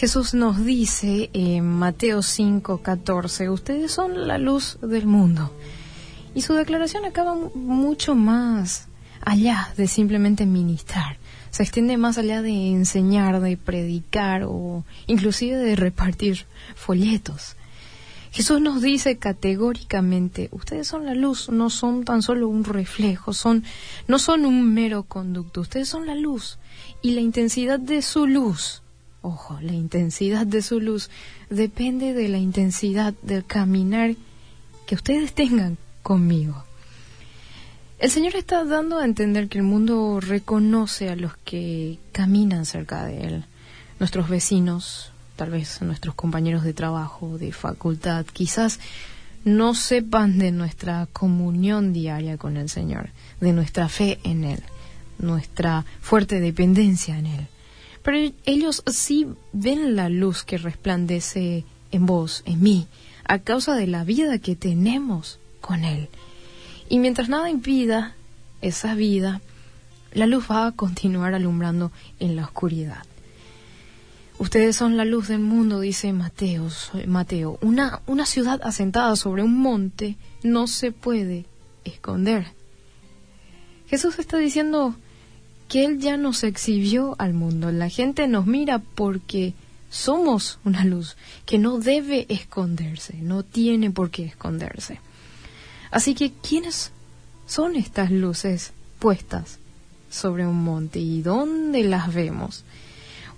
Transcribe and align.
Jesús 0.00 0.32
nos 0.32 0.64
dice 0.64 1.28
en 1.34 1.68
Mateo 1.68 2.22
5, 2.22 2.80
14, 2.80 3.50
ustedes 3.50 3.92
son 3.92 4.26
la 4.26 4.38
luz 4.38 4.78
del 4.80 5.06
mundo. 5.06 5.54
Y 6.34 6.40
su 6.40 6.54
declaración 6.54 7.04
acaba 7.04 7.34
mucho 7.34 8.14
más 8.14 8.88
allá 9.20 9.68
de 9.76 9.86
simplemente 9.86 10.46
ministrar. 10.46 11.18
Se 11.50 11.64
extiende 11.64 11.98
más 11.98 12.16
allá 12.16 12.40
de 12.40 12.70
enseñar, 12.70 13.42
de 13.42 13.58
predicar 13.58 14.44
o 14.44 14.84
inclusive 15.06 15.58
de 15.58 15.76
repartir 15.76 16.46
folletos. 16.76 17.56
Jesús 18.30 18.62
nos 18.62 18.80
dice 18.80 19.18
categóricamente, 19.18 20.48
ustedes 20.50 20.86
son 20.86 21.04
la 21.04 21.14
luz, 21.14 21.50
no 21.50 21.68
son 21.68 22.06
tan 22.06 22.22
solo 22.22 22.48
un 22.48 22.64
reflejo, 22.64 23.34
son 23.34 23.64
no 24.08 24.18
son 24.18 24.46
un 24.46 24.72
mero 24.72 25.02
conducto, 25.02 25.60
ustedes 25.60 25.90
son 25.90 26.06
la 26.06 26.14
luz 26.14 26.58
y 27.02 27.10
la 27.10 27.20
intensidad 27.20 27.78
de 27.78 28.00
su 28.00 28.26
luz, 28.26 28.82
ojo, 29.22 29.58
la 29.60 29.72
intensidad 29.72 30.46
de 30.46 30.62
su 30.62 30.80
luz 30.80 31.10
depende 31.48 32.14
de 32.14 32.28
la 32.28 32.38
intensidad 32.38 33.14
del 33.22 33.44
caminar 33.44 34.14
que 34.86 34.94
ustedes 34.94 35.32
tengan 35.34 35.78
conmigo. 36.02 36.64
El 37.98 38.10
Señor 38.10 38.34
está 38.34 38.64
dando 38.64 38.98
a 38.98 39.04
entender 39.04 39.48
que 39.48 39.58
el 39.58 39.64
mundo 39.64 40.20
reconoce 40.20 41.10
a 41.10 41.16
los 41.16 41.36
que 41.36 41.98
caminan 42.12 42.64
cerca 42.64 43.04
de 43.04 43.24
Él, 43.24 43.44
nuestros 43.98 44.30
vecinos, 44.30 45.12
tal 45.36 45.50
vez 45.50 45.82
nuestros 45.82 46.14
compañeros 46.14 46.64
de 46.64 46.72
trabajo, 46.72 47.36
de 47.36 47.52
facultad, 47.52 48.24
quizás 48.26 48.80
no 49.44 49.74
sepan 49.74 50.38
de 50.38 50.50
nuestra 50.50 51.08
comunión 51.12 51.92
diaria 51.92 52.38
con 52.38 52.56
el 52.56 52.68
Señor, 52.68 53.10
de 53.40 53.52
nuestra 53.52 53.88
fe 53.88 54.18
en 54.24 54.44
Él, 54.44 54.62
nuestra 55.18 55.84
fuerte 56.00 56.40
dependencia 56.40 57.18
en 57.18 57.26
Él. 57.26 57.48
Pero 58.02 58.32
ellos 58.46 58.82
sí 58.86 59.26
ven 59.52 59.96
la 59.96 60.08
luz 60.08 60.42
que 60.42 60.58
resplandece 60.58 61.64
en 61.92 62.06
vos, 62.06 62.42
en 62.46 62.62
mí, 62.62 62.86
a 63.24 63.38
causa 63.40 63.74
de 63.74 63.86
la 63.86 64.04
vida 64.04 64.38
que 64.38 64.56
tenemos 64.56 65.38
con 65.60 65.84
Él. 65.84 66.08
Y 66.88 66.98
mientras 66.98 67.28
nada 67.28 67.50
impida 67.50 68.14
esa 68.62 68.94
vida, 68.94 69.40
la 70.12 70.26
luz 70.26 70.46
va 70.50 70.66
a 70.66 70.72
continuar 70.72 71.34
alumbrando 71.34 71.92
en 72.18 72.36
la 72.36 72.44
oscuridad. 72.44 73.04
Ustedes 74.38 74.74
son 74.74 74.96
la 74.96 75.04
luz 75.04 75.28
del 75.28 75.40
mundo, 75.40 75.80
dice 75.80 76.12
Mateo. 76.14 76.68
Mateo. 77.06 77.58
Una, 77.60 78.00
una 78.06 78.24
ciudad 78.24 78.60
asentada 78.64 79.14
sobre 79.16 79.42
un 79.42 79.58
monte 79.58 80.16
no 80.42 80.66
se 80.66 80.92
puede 80.92 81.44
esconder. 81.84 82.46
Jesús 83.88 84.18
está 84.18 84.38
diciendo 84.38 84.94
que 85.70 85.84
Él 85.84 86.00
ya 86.00 86.16
nos 86.16 86.42
exhibió 86.42 87.14
al 87.20 87.32
mundo. 87.32 87.70
La 87.70 87.88
gente 87.88 88.26
nos 88.26 88.44
mira 88.44 88.80
porque 88.80 89.54
somos 89.88 90.58
una 90.64 90.84
luz 90.84 91.16
que 91.46 91.58
no 91.58 91.78
debe 91.78 92.26
esconderse, 92.28 93.18
no 93.22 93.44
tiene 93.44 93.92
por 93.92 94.10
qué 94.10 94.24
esconderse. 94.24 94.98
Así 95.92 96.16
que, 96.16 96.32
¿quiénes 96.32 96.90
son 97.46 97.76
estas 97.76 98.10
luces 98.10 98.72
puestas 98.98 99.60
sobre 100.10 100.44
un 100.44 100.64
monte 100.64 100.98
y 100.98 101.22
dónde 101.22 101.84
las 101.84 102.12
vemos? 102.12 102.64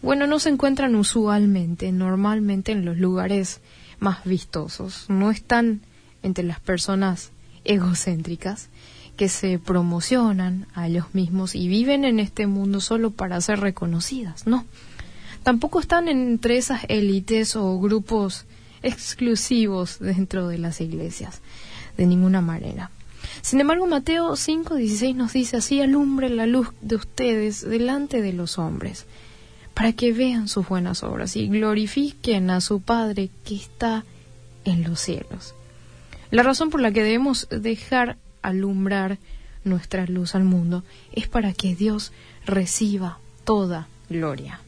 Bueno, 0.00 0.26
no 0.26 0.38
se 0.38 0.48
encuentran 0.48 0.96
usualmente, 0.96 1.92
normalmente 1.92 2.72
en 2.72 2.86
los 2.86 2.96
lugares 2.96 3.60
más 3.98 4.24
vistosos, 4.24 5.04
no 5.08 5.30
están 5.30 5.82
entre 6.22 6.44
las 6.44 6.60
personas 6.60 7.30
egocéntricas 7.64 8.70
que 9.16 9.28
se 9.28 9.58
promocionan 9.58 10.66
a 10.74 10.88
ellos 10.88 11.06
mismos 11.12 11.54
y 11.54 11.68
viven 11.68 12.04
en 12.04 12.18
este 12.18 12.46
mundo 12.46 12.80
solo 12.80 13.10
para 13.10 13.40
ser 13.40 13.60
reconocidas, 13.60 14.46
no. 14.46 14.64
Tampoco 15.42 15.80
están 15.80 16.08
entre 16.08 16.56
esas 16.56 16.82
élites 16.88 17.56
o 17.56 17.78
grupos 17.80 18.46
exclusivos 18.82 19.98
dentro 19.98 20.48
de 20.48 20.58
las 20.58 20.80
iglesias 20.80 21.40
de 21.96 22.06
ninguna 22.06 22.40
manera. 22.40 22.90
Sin 23.40 23.60
embargo, 23.60 23.86
Mateo 23.86 24.32
5:16 24.32 25.14
nos 25.14 25.32
dice, 25.32 25.56
así 25.56 25.80
alumbre 25.80 26.28
la 26.28 26.46
luz 26.46 26.68
de 26.80 26.96
ustedes 26.96 27.68
delante 27.68 28.20
de 28.20 28.32
los 28.32 28.58
hombres, 28.58 29.06
para 29.74 29.92
que 29.92 30.12
vean 30.12 30.48
sus 30.48 30.68
buenas 30.68 31.02
obras 31.02 31.36
y 31.36 31.48
glorifiquen 31.48 32.50
a 32.50 32.60
su 32.60 32.80
Padre 32.80 33.30
que 33.44 33.56
está 33.56 34.04
en 34.64 34.84
los 34.84 35.00
cielos. 35.00 35.54
La 36.30 36.42
razón 36.42 36.70
por 36.70 36.80
la 36.80 36.92
que 36.92 37.02
debemos 37.02 37.48
dejar 37.50 38.16
alumbrar 38.42 39.18
nuestra 39.64 40.06
luz 40.06 40.34
al 40.34 40.44
mundo 40.44 40.82
es 41.12 41.28
para 41.28 41.52
que 41.52 41.74
Dios 41.74 42.12
reciba 42.44 43.18
toda 43.44 43.88
gloria. 44.08 44.60